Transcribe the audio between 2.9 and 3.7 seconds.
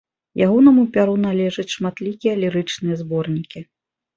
зборнікі.